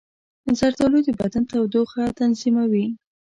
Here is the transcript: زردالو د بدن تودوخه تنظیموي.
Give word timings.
زردالو 0.57 0.99
د 1.05 1.09
بدن 1.19 1.43
تودوخه 1.51 2.03
تنظیموي. 2.19 2.87